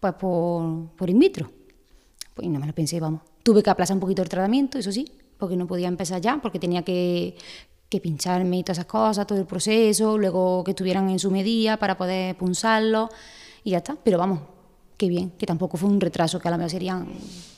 pues 0.00 0.14
por, 0.14 0.88
por 0.96 1.08
in 1.08 1.20
vitro. 1.20 1.48
Pues 2.34 2.48
no 2.48 2.58
me 2.58 2.66
lo 2.66 2.72
pensé, 2.72 2.98
vamos. 2.98 3.20
Tuve 3.44 3.62
que 3.62 3.70
aplazar 3.70 3.94
un 3.94 4.00
poquito 4.00 4.20
el 4.20 4.28
tratamiento, 4.28 4.78
eso 4.78 4.90
sí, 4.90 5.06
porque 5.38 5.56
no 5.56 5.68
podía 5.68 5.86
empezar 5.86 6.20
ya, 6.20 6.40
porque 6.42 6.58
tenía 6.58 6.82
que, 6.82 7.36
que 7.88 8.00
pincharme 8.00 8.58
y 8.58 8.64
todas 8.64 8.78
esas 8.78 8.86
cosas, 8.86 9.28
todo 9.28 9.38
el 9.38 9.46
proceso, 9.46 10.18
luego 10.18 10.64
que 10.64 10.72
estuvieran 10.72 11.08
en 11.08 11.20
su 11.20 11.30
medida 11.30 11.76
para 11.76 11.96
poder 11.96 12.36
punzarlo 12.36 13.10
y 13.62 13.70
ya 13.70 13.76
está. 13.76 13.94
Pero 14.02 14.18
vamos, 14.18 14.40
qué 14.96 15.06
bien, 15.06 15.30
que 15.38 15.46
tampoco 15.46 15.76
fue 15.76 15.88
un 15.88 16.00
retraso, 16.00 16.40
que 16.40 16.48
a 16.48 16.50
lo 16.50 16.56
mejor 16.56 16.70
serían 16.72 17.06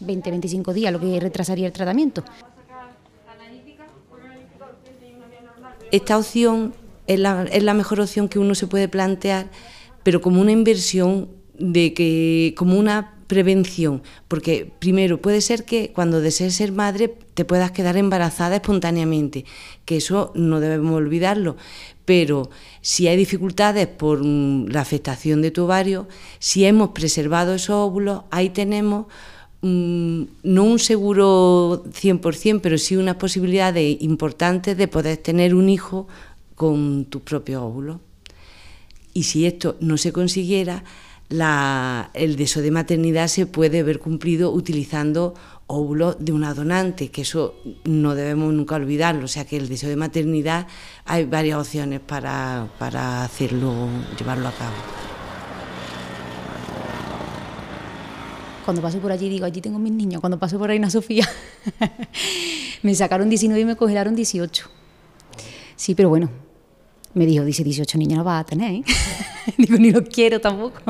20, 0.00 0.30
25 0.30 0.74
días 0.74 0.92
lo 0.92 1.00
que 1.00 1.18
retrasaría 1.18 1.66
el 1.66 1.72
tratamiento. 1.72 2.22
Esta 5.90 6.16
opción 6.16 6.81
es 7.14 7.20
la, 7.20 7.44
es 7.44 7.62
la 7.62 7.74
mejor 7.74 8.00
opción 8.00 8.28
que 8.28 8.38
uno 8.38 8.54
se 8.54 8.66
puede 8.66 8.88
plantear, 8.88 9.50
pero 10.02 10.20
como 10.20 10.40
una 10.40 10.52
inversión 10.52 11.28
de 11.58 11.94
que 11.94 12.54
como 12.56 12.78
una 12.78 13.14
prevención, 13.32 14.02
porque 14.28 14.70
primero 14.78 15.22
puede 15.22 15.40
ser 15.40 15.64
que 15.64 15.90
cuando 15.94 16.20
desees 16.20 16.54
ser 16.54 16.70
madre 16.70 17.16
te 17.32 17.46
puedas 17.46 17.70
quedar 17.70 17.96
embarazada 17.96 18.56
espontáneamente, 18.56 19.46
que 19.86 19.96
eso 19.96 20.32
no 20.34 20.60
debemos 20.60 20.96
olvidarlo, 20.96 21.56
pero 22.04 22.50
si 22.82 23.08
hay 23.08 23.16
dificultades 23.16 23.86
por 23.86 24.22
mm, 24.22 24.66
la 24.68 24.82
afectación 24.82 25.40
de 25.40 25.50
tu 25.50 25.64
ovario, 25.64 26.08
si 26.40 26.66
hemos 26.66 26.90
preservado 26.90 27.54
esos 27.54 27.76
óvulos, 27.76 28.22
ahí 28.30 28.50
tenemos 28.50 29.06
mm, 29.62 30.22
no 30.42 30.64
un 30.64 30.78
seguro 30.78 31.84
100%, 31.84 32.60
pero 32.60 32.76
sí 32.76 32.96
unas 32.96 33.16
posibilidades 33.16 33.96
importantes 34.02 34.76
de 34.76 34.88
poder 34.88 35.16
tener 35.16 35.54
un 35.54 35.70
hijo 35.70 36.06
con 36.62 37.06
tus 37.06 37.22
propios 37.22 37.60
óvulos. 37.60 37.96
Y 39.12 39.24
si 39.24 39.46
esto 39.46 39.76
no 39.80 39.96
se 39.96 40.12
consiguiera, 40.12 40.84
el 41.28 42.36
deseo 42.36 42.62
de 42.62 42.70
maternidad 42.70 43.26
se 43.26 43.46
puede 43.46 43.82
ver 43.82 43.98
cumplido 43.98 44.52
utilizando 44.52 45.34
óvulos 45.66 46.18
de 46.20 46.30
una 46.30 46.54
donante, 46.54 47.10
que 47.10 47.22
eso 47.22 47.56
no 47.82 48.14
debemos 48.14 48.54
nunca 48.54 48.76
olvidarlo. 48.76 49.24
O 49.24 49.28
sea 49.28 49.44
que 49.44 49.56
el 49.56 49.68
deseo 49.68 49.88
de 49.88 49.96
maternidad 49.96 50.68
hay 51.04 51.24
varias 51.24 51.58
opciones 51.58 51.98
para, 51.98 52.68
para 52.78 53.24
hacerlo, 53.24 53.88
llevarlo 54.16 54.46
a 54.46 54.52
cabo. 54.52 54.76
Cuando 58.64 58.80
paso 58.80 59.00
por 59.00 59.10
allí 59.10 59.28
digo, 59.28 59.46
allí 59.46 59.60
tengo 59.60 59.80
mis 59.80 59.92
niños. 59.92 60.20
Cuando 60.20 60.38
paso 60.38 60.60
por 60.60 60.68
Reina 60.68 60.90
Sofía, 60.90 61.28
me 62.84 62.94
sacaron 62.94 63.28
19 63.28 63.60
y 63.60 63.64
me 63.64 63.74
congelaron 63.74 64.14
18. 64.14 64.70
Sí, 65.74 65.96
pero 65.96 66.08
bueno, 66.08 66.30
me 67.14 67.26
dijo, 67.26 67.44
dice, 67.44 67.64
18 67.64 67.98
niños 67.98 68.18
no 68.18 68.24
vas 68.24 68.42
a 68.42 68.44
tener. 68.44 68.74
¿eh? 68.74 68.84
digo, 69.58 69.76
ni 69.76 69.90
los 69.90 70.08
quiero 70.08 70.40
tampoco 70.40 70.80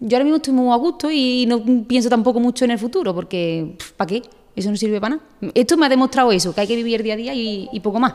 yo 0.00 0.16
ahora 0.16 0.24
mismo 0.24 0.36
estoy 0.36 0.54
muy 0.54 0.72
a 0.72 0.76
gusto 0.76 1.10
y 1.10 1.46
no 1.46 1.62
pienso 1.86 2.08
tampoco 2.08 2.40
mucho 2.40 2.64
en 2.64 2.72
el 2.72 2.78
futuro, 2.78 3.14
porque 3.14 3.76
¿para 3.96 4.08
qué? 4.08 4.22
Eso 4.54 4.70
no 4.70 4.76
sirve 4.76 5.00
para 5.00 5.16
nada. 5.16 5.52
Esto 5.54 5.76
me 5.76 5.86
ha 5.86 5.88
demostrado 5.88 6.32
eso, 6.32 6.54
que 6.54 6.60
hay 6.60 6.66
que 6.66 6.76
vivir 6.76 7.02
día 7.02 7.14
a 7.14 7.16
día 7.16 7.32
y, 7.34 7.80
poco 7.80 8.00
más. 8.00 8.14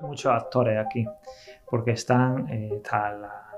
Muchos 0.00 0.32
actores 0.32 0.78
aquí, 0.84 1.06
porque 1.68 1.92
están, 1.92 2.48
eh, 2.48 2.70
está 2.76 3.51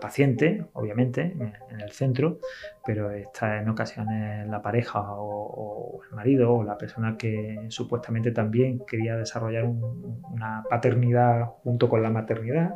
paciente, 0.00 0.64
obviamente, 0.72 1.34
en, 1.70 1.80
el 1.80 1.92
centro, 1.92 2.38
pero 2.84 3.10
está 3.10 3.60
en 3.60 3.68
ocasiones 3.68 4.46
la 4.48 4.62
pareja 4.62 5.00
o, 5.16 6.00
el 6.08 6.16
marido 6.16 6.54
o 6.54 6.64
la 6.64 6.78
persona 6.78 7.16
que 7.16 7.66
supuestamente 7.68 8.30
también 8.30 8.80
quería 8.86 9.16
desarrollar 9.16 9.64
una 9.64 10.64
paternidad 10.68 11.46
junto 11.62 11.88
con 11.88 12.02
la 12.02 12.10
maternidad. 12.10 12.74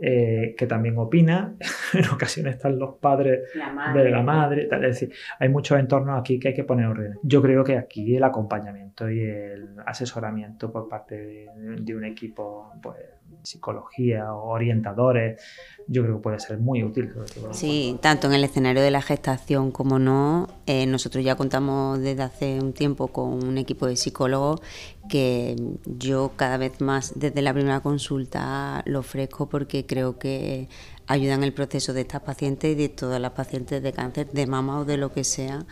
Eh, 0.00 0.54
que 0.56 0.68
también 0.68 0.96
opina, 0.96 1.54
en 1.92 2.08
ocasiones 2.10 2.54
están 2.54 2.78
los 2.78 2.94
padres 2.96 3.52
de 3.52 4.10
la 4.10 4.22
madre, 4.22 4.68
es 4.70 4.80
decir, 4.80 5.12
hay 5.40 5.48
muchos 5.48 5.76
entornos 5.76 6.20
aquí 6.20 6.38
que 6.38 6.48
hay 6.48 6.54
que 6.54 6.62
poner 6.62 6.86
orden. 6.86 7.18
Yo 7.24 7.42
creo 7.42 7.64
que 7.64 7.76
aquí 7.76 8.14
el 8.14 8.22
acompañamiento 8.22 9.10
y 9.10 9.20
el 9.22 9.70
asesoramiento 9.86 10.70
por 10.70 10.88
parte 10.88 11.48
de, 11.80 11.94
un 11.96 12.04
equipo, 12.04 12.72
pues 12.80 12.96
psicología 13.42 14.32
o 14.32 14.50
orientadores, 14.50 15.40
yo 15.86 16.02
creo 16.02 16.16
que 16.16 16.22
puede 16.22 16.40
ser 16.40 16.58
muy 16.58 16.84
útil. 16.84 17.12
Sí, 17.52 17.98
tanto 18.02 18.26
en 18.26 18.34
el 18.34 18.44
escenario 18.44 18.82
de 18.82 18.90
la 18.90 19.00
gestación 19.00 19.70
como 19.70 19.98
no. 19.98 20.48
Eh, 20.66 20.86
nosotros 20.86 21.24
ya 21.24 21.36
contamos 21.36 22.00
desde 22.00 22.22
hace 22.22 22.60
un 22.60 22.72
tiempo 22.72 23.08
con 23.08 23.42
un 23.42 23.56
equipo 23.58 23.86
de 23.86 23.96
psicólogos 23.96 24.60
que 25.08 25.56
yo 25.86 26.32
cada 26.36 26.58
vez 26.58 26.80
más 26.80 27.18
desde 27.18 27.40
la 27.40 27.54
primera 27.54 27.80
consulta 27.80 28.82
lo 28.84 28.98
ofrezco 28.98 29.48
porque 29.48 29.86
creo 29.86 30.18
que 30.18 30.68
ayudan 31.06 31.42
el 31.42 31.54
proceso 31.54 31.94
de 31.94 32.02
estas 32.02 32.20
pacientes 32.20 32.72
y 32.72 32.74
de 32.74 32.90
todas 32.90 33.18
las 33.18 33.32
pacientes 33.32 33.82
de 33.82 33.92
cáncer 33.92 34.30
de 34.30 34.46
mama 34.46 34.80
o 34.80 34.84
de 34.84 34.98
lo 34.98 35.12
que 35.12 35.24
sea 35.24 35.64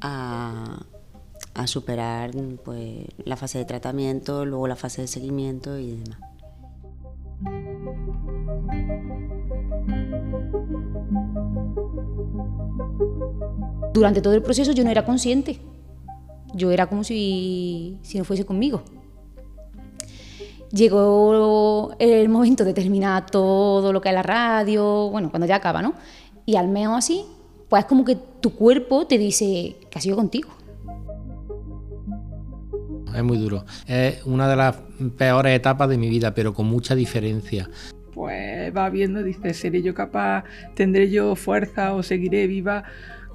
a, 0.00 0.78
a 1.54 1.66
superar 1.66 2.30
pues, 2.64 3.06
la 3.24 3.36
fase 3.36 3.58
de 3.58 3.64
tratamiento, 3.64 4.44
luego 4.44 4.68
la 4.68 4.76
fase 4.76 5.02
de 5.02 5.08
seguimiento 5.08 5.76
y 5.76 5.96
demás. 5.96 6.35
Durante 13.96 14.20
todo 14.20 14.34
el 14.34 14.42
proceso 14.42 14.72
yo 14.72 14.84
no 14.84 14.90
era 14.90 15.06
consciente. 15.06 15.58
Yo 16.52 16.70
era 16.70 16.86
como 16.86 17.02
si, 17.02 17.98
si 18.02 18.18
no 18.18 18.24
fuese 18.24 18.44
conmigo. 18.44 18.82
Llegó 20.70 21.96
el 21.98 22.28
momento 22.28 22.62
de 22.66 22.74
terminar 22.74 23.24
todo 23.24 23.94
lo 23.94 24.02
que 24.02 24.10
es 24.10 24.14
la 24.14 24.22
radio, 24.22 25.08
bueno, 25.08 25.30
cuando 25.30 25.46
ya 25.46 25.56
acaba, 25.56 25.80
¿no? 25.80 25.94
Y 26.44 26.56
al 26.56 26.68
menos 26.68 26.98
así, 26.98 27.24
pues 27.70 27.84
es 27.84 27.88
como 27.88 28.04
que 28.04 28.16
tu 28.16 28.54
cuerpo 28.54 29.06
te 29.06 29.16
dice 29.16 29.76
que 29.90 29.98
ha 29.98 30.02
sido 30.02 30.16
contigo. 30.16 30.50
Es 33.14 33.24
muy 33.24 33.38
duro. 33.38 33.64
Es 33.86 34.22
una 34.26 34.46
de 34.46 34.56
las 34.56 34.76
peores 35.16 35.56
etapas 35.56 35.88
de 35.88 35.96
mi 35.96 36.10
vida, 36.10 36.34
pero 36.34 36.52
con 36.52 36.66
mucha 36.66 36.94
diferencia 36.94 37.66
pues 38.12 38.74
va 38.74 38.88
viendo, 38.88 39.22
dice, 39.22 39.52
¿seré 39.52 39.82
yo 39.82 39.92
capaz, 39.92 40.44
tendré 40.74 41.10
yo 41.10 41.36
fuerza 41.36 41.92
o 41.92 42.02
seguiré 42.02 42.46
viva 42.46 42.84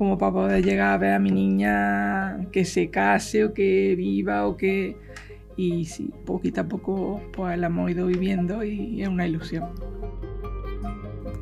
como 0.01 0.17
para 0.17 0.31
poder 0.31 0.65
llegar 0.65 0.93
a 0.93 0.97
ver 0.97 1.13
a 1.13 1.19
mi 1.19 1.29
niña 1.29 2.47
que 2.51 2.65
se 2.65 2.89
case 2.89 3.45
o 3.45 3.53
que 3.53 3.93
viva 3.95 4.47
o 4.47 4.57
que... 4.57 4.97
Y 5.55 5.85
sí, 5.85 6.11
poquito 6.25 6.61
a 6.61 6.63
poco 6.63 7.21
pues 7.31 7.55
la 7.59 7.67
hemos 7.67 7.91
ido 7.91 8.07
viviendo 8.07 8.63
y 8.63 9.03
es 9.03 9.07
una 9.07 9.27
ilusión. 9.27 9.69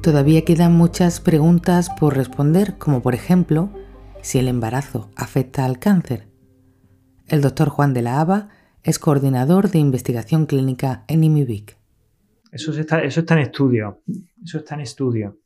Todavía 0.02 0.44
quedan 0.44 0.74
muchas 0.74 1.22
preguntas 1.22 1.90
por 1.90 2.18
responder, 2.18 2.78
como 2.78 3.02
por 3.02 3.16
ejemplo, 3.16 3.70
si 4.22 4.40
el 4.40 4.50
embarazo 4.50 5.10
afecta 5.16 5.64
al 5.64 5.80
cáncer. 5.80 6.28
El 7.30 7.40
doctor 7.40 7.70
Juan 7.70 7.94
de 7.94 8.02
la 8.02 8.20
Haba 8.20 8.50
es 8.84 9.00
coordinador 9.00 9.70
de 9.70 9.80
investigación 9.80 10.48
clínica 10.48 11.06
en 11.08 11.24
IMIBIC. 11.24 11.78
Eso 12.52 12.74
está, 12.74 13.04
eso 13.04 13.22
está 13.22 13.36
en 13.36 13.40
estudio. 13.40 14.02
Eso 14.44 14.58
está 14.58 14.76
en 14.76 14.82
estudio. 14.82 15.38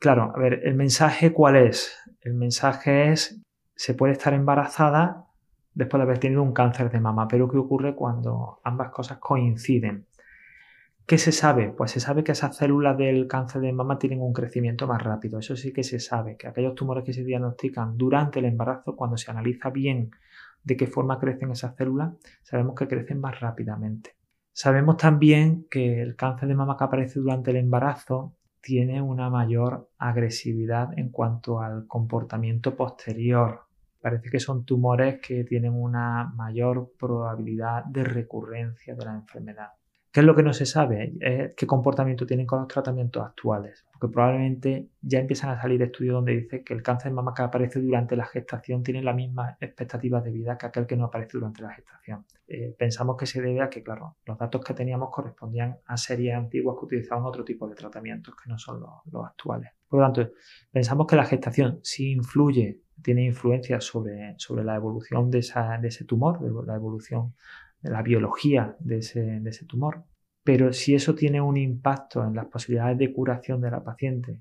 Claro, 0.00 0.32
a 0.36 0.38
ver, 0.38 0.60
¿el 0.64 0.74
mensaje 0.74 1.32
cuál 1.32 1.56
es? 1.56 1.96
El 2.28 2.34
mensaje 2.34 3.10
es, 3.10 3.40
se 3.74 3.94
puede 3.94 4.12
estar 4.12 4.34
embarazada 4.34 5.24
después 5.72 5.98
de 5.98 6.02
haber 6.02 6.18
tenido 6.18 6.42
un 6.42 6.52
cáncer 6.52 6.90
de 6.90 7.00
mama, 7.00 7.26
pero 7.26 7.48
¿qué 7.48 7.56
ocurre 7.56 7.94
cuando 7.94 8.60
ambas 8.64 8.90
cosas 8.90 9.16
coinciden? 9.16 10.06
¿Qué 11.06 11.16
se 11.16 11.32
sabe? 11.32 11.70
Pues 11.70 11.92
se 11.92 12.00
sabe 12.00 12.22
que 12.22 12.32
esas 12.32 12.54
células 12.54 12.98
del 12.98 13.26
cáncer 13.28 13.62
de 13.62 13.72
mama 13.72 13.98
tienen 13.98 14.20
un 14.20 14.34
crecimiento 14.34 14.86
más 14.86 15.02
rápido. 15.02 15.38
Eso 15.38 15.56
sí 15.56 15.72
que 15.72 15.82
se 15.82 16.00
sabe, 16.00 16.36
que 16.36 16.48
aquellos 16.48 16.74
tumores 16.74 17.02
que 17.02 17.14
se 17.14 17.24
diagnostican 17.24 17.96
durante 17.96 18.40
el 18.40 18.44
embarazo, 18.44 18.94
cuando 18.94 19.16
se 19.16 19.30
analiza 19.30 19.70
bien 19.70 20.10
de 20.62 20.76
qué 20.76 20.86
forma 20.86 21.18
crecen 21.18 21.50
esas 21.52 21.76
células, 21.76 22.12
sabemos 22.42 22.74
que 22.74 22.88
crecen 22.88 23.22
más 23.22 23.40
rápidamente. 23.40 24.16
Sabemos 24.52 24.98
también 24.98 25.66
que 25.70 26.02
el 26.02 26.14
cáncer 26.14 26.46
de 26.48 26.56
mama 26.56 26.76
que 26.76 26.84
aparece 26.84 27.20
durante 27.20 27.52
el 27.52 27.56
embarazo 27.56 28.34
tiene 28.68 29.00
una 29.00 29.30
mayor 29.30 29.88
agresividad 29.96 30.90
en 30.98 31.08
cuanto 31.08 31.62
al 31.62 31.86
comportamiento 31.86 32.76
posterior. 32.76 33.62
Parece 33.98 34.28
que 34.28 34.40
son 34.40 34.66
tumores 34.66 35.22
que 35.26 35.42
tienen 35.44 35.72
una 35.72 36.30
mayor 36.36 36.92
probabilidad 36.98 37.86
de 37.86 38.04
recurrencia 38.04 38.94
de 38.94 39.06
la 39.06 39.14
enfermedad. 39.14 39.77
¿Qué 40.10 40.20
es 40.20 40.26
lo 40.26 40.34
que 40.34 40.42
no 40.42 40.52
se 40.54 40.64
sabe? 40.64 41.12
¿Qué 41.56 41.66
comportamiento 41.66 42.24
tienen 42.26 42.46
con 42.46 42.60
los 42.60 42.68
tratamientos 42.68 43.24
actuales? 43.24 43.84
Porque 43.92 44.12
probablemente 44.12 44.88
ya 45.02 45.18
empiezan 45.18 45.50
a 45.50 45.60
salir 45.60 45.82
estudios 45.82 46.14
donde 46.14 46.34
dice 46.34 46.64
que 46.64 46.72
el 46.72 46.82
cáncer 46.82 47.10
de 47.10 47.16
mama 47.16 47.34
que 47.34 47.42
aparece 47.42 47.80
durante 47.80 48.16
la 48.16 48.24
gestación 48.24 48.82
tiene 48.82 49.02
la 49.02 49.12
misma 49.12 49.58
expectativa 49.60 50.20
de 50.22 50.30
vida 50.30 50.56
que 50.56 50.66
aquel 50.66 50.86
que 50.86 50.96
no 50.96 51.06
aparece 51.06 51.32
durante 51.38 51.62
la 51.62 51.70
gestación. 51.70 52.24
Eh, 52.46 52.74
pensamos 52.78 53.16
que 53.16 53.26
se 53.26 53.42
debe 53.42 53.60
a 53.60 53.68
que, 53.68 53.82
claro, 53.82 54.16
los 54.24 54.38
datos 54.38 54.64
que 54.64 54.72
teníamos 54.72 55.10
correspondían 55.10 55.78
a 55.84 55.96
series 55.98 56.34
antiguas 56.34 56.76
que 56.78 56.86
utilizaban 56.86 57.24
otro 57.24 57.44
tipo 57.44 57.68
de 57.68 57.74
tratamientos 57.74 58.34
que 58.42 58.48
no 58.48 58.56
son 58.56 58.80
los, 58.80 59.26
actuales. 59.26 59.70
Por 59.86 60.00
lo 60.00 60.06
tanto, 60.06 60.32
pensamos 60.70 61.06
que 61.06 61.16
la 61.16 61.24
gestación 61.24 61.80
sí 61.82 62.12
influye, 62.12 62.80
tiene 63.02 63.24
influencia 63.24 63.80
sobre, 63.80 64.34
sobre 64.38 64.64
la 64.64 64.76
evolución 64.76 65.30
de, 65.30 65.40
de 65.80 65.88
ese 65.88 66.04
tumor, 66.06 66.40
de 66.40 66.66
la 66.66 66.76
evolución 66.76 67.34
la 67.82 68.02
biología 68.02 68.76
de 68.80 68.98
ese, 68.98 69.64
tumor. 69.66 70.04
Pero 70.44 70.72
si 70.72 70.94
eso 70.94 71.14
tiene 71.14 71.40
un 71.40 71.56
impacto 71.56 72.24
en 72.24 72.34
las 72.34 72.46
posibilidades 72.46 72.98
de 72.98 73.12
curación 73.12 73.60
de 73.60 73.70
la 73.70 73.84
paciente 73.84 74.40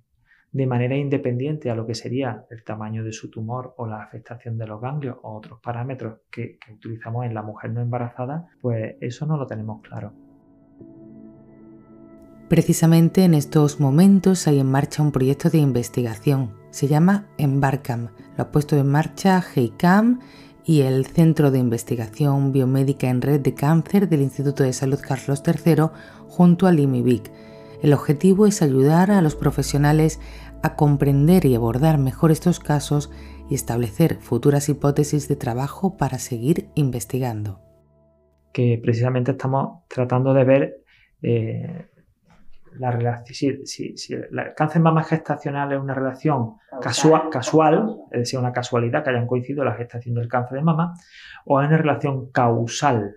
de 0.51 0.65
manera 0.65 0.95
independiente 0.95 1.69
a 1.69 1.75
lo 1.75 1.85
que 1.85 1.93
sería 1.93 2.45
el 2.49 2.63
tamaño 2.63 3.03
de 3.03 3.11
su 3.11 3.29
tumor 3.29 3.73
o 3.77 3.85
la 3.85 4.01
afectación 4.01 4.57
de 4.57 4.65
los 4.65 4.81
ganglios 4.81 5.17
o 5.21 5.35
otros 5.35 5.59
parámetros 5.61 6.19
que, 6.31 6.57
que, 6.57 6.73
utilizamos 6.73 7.25
en 7.25 7.33
la 7.33 7.43
mujer 7.43 7.71
no 7.71 7.81
embarazada, 7.81 8.47
pues 8.61 8.95
eso 9.01 9.25
no 9.25 9.37
lo 9.37 9.45
tenemos 9.45 9.81
claro. 9.81 10.13
Precisamente 12.47 13.25
en 13.25 13.33
estos 13.33 13.81
momentos 13.81 14.47
hay 14.47 14.61
en 14.61 14.71
marcha 14.71 15.03
un 15.03 15.11
proyecto 15.11 15.49
de 15.49 15.57
investigación. 15.57 16.53
Se 16.69 16.87
llama 16.87 17.27
Embarcam. 17.37 18.07
Lo 18.37 18.43
ha 18.43 18.51
puesto 18.51 18.77
en 18.77 18.87
marcha 18.87 19.41
GEICAM 19.41 20.19
y 20.67 20.81
el 20.81 21.05
Centro 21.05 21.49
de 21.49 21.59
Investigación 21.59 22.51
Biomédica 22.51 23.09
en 23.09 23.21
Red 23.21 23.39
de 23.39 23.53
Cáncer 23.53 24.09
del 24.09 24.21
Instituto 24.21 24.63
de 24.63 24.73
Salud 24.73 24.99
Carlos 25.01 25.41
III 25.47 25.85
junto 26.27 26.67
al 26.67 26.81
IMIBIC. 26.81 27.31
El 27.81 27.93
objetivo 27.93 28.45
es 28.45 28.61
ayudar 28.61 29.09
a 29.09 29.21
los 29.21 29.35
profesionales 29.35 30.19
a 30.61 30.75
comprender 30.75 31.45
y 31.45 31.55
abordar 31.55 31.97
mejor 31.99 32.31
estos 32.31 32.59
casos 32.59 33.09
y 33.49 33.55
establecer 33.55 34.17
futuras 34.19 34.67
hipótesis 34.67 35.29
de 35.29 35.37
trabajo 35.37 35.95
para 35.95 36.19
seguir 36.19 36.67
investigando. 36.75 37.61
Que 38.51 38.77
precisamente 38.83 39.31
estamos 39.31 39.83
tratando 39.87 40.33
de 40.33 40.43
ver 40.43 40.83
eh, 41.21 41.85
la 42.79 42.91
relación, 42.91 43.65
si, 43.65 43.95
el 44.13 44.53
cáncer 44.55 44.81
mama 44.81 45.03
gestacional 45.03 45.71
es 45.71 45.79
una 45.79 45.93
relación 45.93 46.55
casual, 46.81 47.29
casual, 47.29 47.97
es 48.11 48.19
decir, 48.19 48.39
una 48.39 48.51
casualidad 48.51 49.03
que 49.03 49.09
hayan 49.09 49.27
coincidido 49.27 49.63
la 49.63 49.75
gestación 49.75 50.15
del 50.15 50.27
cáncer 50.27 50.57
de 50.57 50.63
mama, 50.63 50.93
o 51.45 51.61
es 51.61 51.67
una 51.67 51.77
relación 51.77 52.31
causal. 52.31 53.15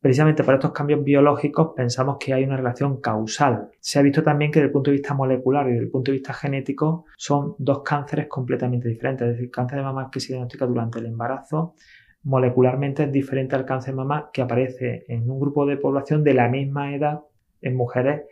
Precisamente 0.00 0.44
por 0.44 0.54
estos 0.54 0.72
cambios 0.72 1.04
biológicos 1.04 1.72
pensamos 1.76 2.16
que 2.18 2.32
hay 2.32 2.44
una 2.44 2.56
relación 2.56 3.02
causal. 3.02 3.68
Se 3.80 3.98
ha 3.98 4.02
visto 4.02 4.22
también 4.22 4.50
que 4.50 4.60
desde 4.60 4.68
el 4.68 4.72
punto 4.72 4.90
de 4.90 4.96
vista 4.96 5.12
molecular 5.12 5.66
y 5.66 5.72
desde 5.72 5.84
el 5.84 5.90
punto 5.90 6.10
de 6.10 6.16
vista 6.16 6.32
genético 6.32 7.04
son 7.18 7.54
dos 7.58 7.82
cánceres 7.82 8.26
completamente 8.26 8.88
diferentes. 8.88 9.26
Es 9.26 9.32
decir, 9.32 9.44
el 9.46 9.50
cáncer 9.50 9.78
de 9.78 9.84
mama 9.84 10.08
que 10.10 10.20
se 10.20 10.28
diagnostica 10.28 10.66
durante 10.66 11.00
el 11.00 11.06
embarazo 11.06 11.74
molecularmente 12.22 13.04
es 13.04 13.12
diferente 13.12 13.56
al 13.56 13.66
cáncer 13.66 13.92
de 13.92 13.98
mama 13.98 14.30
que 14.32 14.40
aparece 14.40 15.04
en 15.08 15.30
un 15.30 15.38
grupo 15.38 15.66
de 15.66 15.76
población 15.76 16.24
de 16.24 16.32
la 16.34 16.48
misma 16.48 16.94
edad 16.94 17.20
en 17.60 17.76
mujeres 17.76 18.22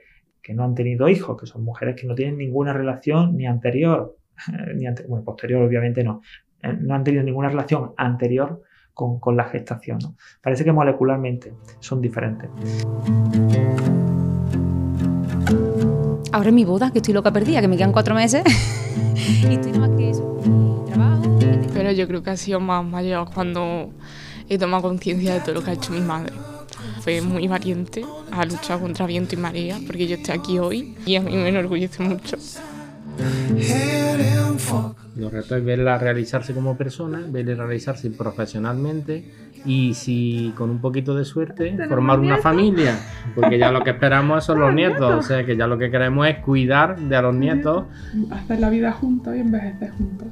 que 0.49 0.55
no 0.55 0.65
han 0.65 0.75
tenido 0.75 1.11
hijos, 1.11 1.39
que 1.39 1.45
son 1.47 1.63
mujeres 1.63 1.95
que 1.95 2.07
no 2.07 2.15
tienen 2.15 2.39
ninguna 2.39 2.73
relación 2.73 3.37
ni 3.37 3.47
anterior, 3.47 4.17
ni 4.75 4.87
bueno, 5.07 5.23
posterior 5.23 5.63
obviamente 5.63 6.03
no, 6.03 6.23
eh, 6.63 6.73
no 6.73 6.95
han 6.95 7.05
tenido 7.05 7.23
ninguna 7.23 7.51
relación 7.51 7.93
anterior 7.99 8.63
con, 8.95 9.37
la 9.37 9.45
gestación. 9.45 9.99
Parece 10.41 10.65
que 10.65 10.73
molecularmente 10.73 11.53
son 11.81 12.01
diferentes. 12.01 12.49
Ahora 16.33 16.49
es 16.49 16.55
mi 16.55 16.65
boda, 16.65 16.91
que 16.91 17.01
estoy 17.01 17.13
loca 17.13 17.31
perdida, 17.31 17.61
que 17.61 17.69
me 17.69 17.77
quedan 17.77 17.93
cuatro 17.93 18.15
meses 18.15 18.43
y 19.43 19.53
estoy 19.53 19.73
nada 19.73 19.87
más 19.87 19.99
que 19.99 20.09
eso, 20.09 20.41
mi 20.47 20.91
trabajo. 20.91 21.39
Pero 21.75 21.93
yo 21.93 22.09
creo 22.09 22.23
que 22.23 22.31
ha 22.31 22.37
sido 22.39 22.59
más 22.59 22.83
mayor 22.87 23.29
cuando 23.35 23.91
he 24.49 24.57
tomado 24.57 24.85
conciencia 24.85 25.35
de 25.35 25.41
todo 25.41 25.57
lo 25.57 25.63
que 25.63 25.73
ha 25.73 25.75
hecho 25.75 25.93
mi 25.93 26.01
madre 26.01 26.33
fue 27.01 27.21
muy 27.21 27.49
valiente, 27.49 28.05
ha 28.31 28.45
luchado 28.45 28.81
contra 28.81 29.07
viento 29.07 29.35
y 29.35 29.39
marea, 29.39 29.79
porque 29.87 30.07
yo 30.07 30.17
estoy 30.17 30.35
aquí 30.35 30.59
hoy 30.59 30.97
y 31.07 31.17
a 31.17 31.21
mí 31.21 31.37
me 31.37 31.49
enorgullece 31.49 32.03
mucho. 32.03 32.37
Los 35.17 35.33
retos 35.33 35.59
es 35.59 35.65
verla 35.65 35.99
realizarse 35.99 36.55
como 36.55 36.77
persona, 36.77 37.21
verla 37.29 37.67
realizarse 37.67 38.11
profesionalmente 38.11 39.33
y 39.65 39.95
si 39.95 40.53
con 40.57 40.71
un 40.71 40.81
poquito 40.81 41.17
de 41.17 41.25
suerte 41.25 41.77
formar 41.89 42.21
una 42.21 42.39
familia, 42.39 42.97
porque 43.35 43.59
ya 43.59 43.73
lo 43.73 43.83
que 43.83 43.91
esperamos 43.91 44.45
son 44.45 44.61
los 44.61 44.73
nietos, 44.73 45.13
o 45.13 45.23
sea 45.23 45.45
que 45.45 45.57
ya 45.57 45.67
lo 45.67 45.79
que 45.79 45.91
queremos 45.91 46.29
es 46.29 46.39
cuidar 46.39 46.99
de 46.99 47.17
a 47.17 47.23
los 47.23 47.35
nietos. 47.35 47.87
Hacer 48.31 48.61
la 48.61 48.71
vida 48.71 48.93
juntos 48.93 49.35
y 49.35 49.41
envejecer 49.41 49.91
juntos. 49.91 50.29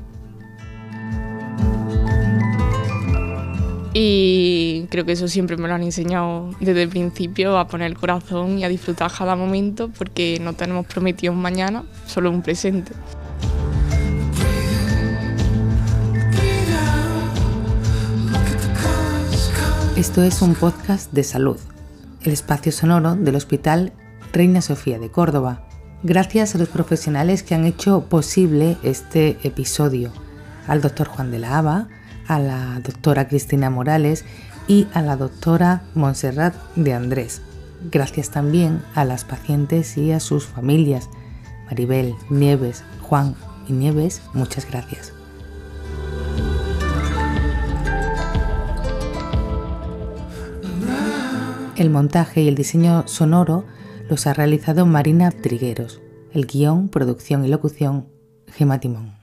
Y 3.99 4.87
creo 4.91 5.07
que 5.07 5.13
eso 5.13 5.27
siempre 5.27 5.57
me 5.57 5.69
lo 5.69 5.75
han 5.75 5.83
enseñado 5.83 6.51
desde 6.61 6.83
el 6.83 6.91
principio, 6.91 7.57
a 7.57 7.67
poner 7.67 7.87
el 7.87 7.97
corazón 7.97 8.59
y 8.59 8.65
a 8.65 8.69
disfrutar 8.69 9.11
cada 9.11 9.37
momento, 9.37 9.91
porque 9.97 10.39
no 10.39 10.53
tenemos 10.53 10.85
prometido 10.85 11.33
un 11.33 11.41
mañana, 11.41 11.83
solo 12.07 12.31
un 12.31 12.43
presente. 12.43 12.93
Esto 19.97 20.23
es 20.23 20.43
un 20.43 20.55
podcast 20.57 21.11
de 21.15 21.25
salud, 21.25 21.57
el 22.23 22.35
espacio 22.35 22.73
sonoro 22.73 23.17
del 23.17 23.35
Hospital 23.35 23.95
Reina 24.31 24.61
Sofía 24.61 24.99
de 24.99 25.11
Córdoba. 25.11 25.67
Gracias 26.03 26.55
a 26.55 26.59
los 26.59 26.69
profesionales 26.69 27.43
que 27.43 27.55
han 27.55 27.65
hecho 27.65 28.05
posible 28.11 28.77
este 28.83 29.39
episodio, 29.43 30.13
al 30.67 30.83
doctor 30.83 31.09
Juan 31.09 31.31
de 31.31 31.39
la 31.39 31.57
Haba, 31.57 31.89
a 32.29 32.39
la 32.39 32.81
doctora 32.81 33.29
Cristina 33.29 33.71
Morales 33.71 34.25
y 34.69 34.87
a 34.93 35.03
la 35.03 35.17
doctora 35.17 35.83
Montserrat 35.95 36.55
de 36.75 36.95
Andrés. 36.95 37.43
Gracias 37.91 38.31
también 38.31 38.83
a 38.95 39.05
las 39.05 39.25
pacientes 39.25 39.97
y 39.97 40.13
a 40.13 40.21
sus 40.21 40.47
familias. 40.47 41.09
Maribel, 41.67 42.15
Nieves, 42.31 42.85
Juan 43.03 43.35
y 43.69 43.73
Nieves, 43.73 44.23
muchas 44.33 44.69
gracias. 44.69 45.13
El 51.77 51.91
montaje 51.91 52.41
y 52.41 52.49
el 52.49 52.55
diseño 52.55 53.07
sonoro 53.07 53.65
los 54.09 54.27
ha 54.27 54.33
realizado 54.33 54.87
Marina 54.87 55.31
Trigueros. 55.31 56.01
El 56.33 56.47
guion, 56.47 56.89
producción 56.89 57.45
y 57.45 57.49
locución, 57.49 58.09
Gema 58.47 58.81
Timón. 58.81 59.16